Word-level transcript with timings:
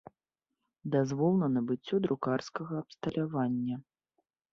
Дазвол 0.93 1.33
на 1.41 1.49
набыццё 1.57 1.95
друкарскага 2.05 2.73
абсталявання. 2.85 3.77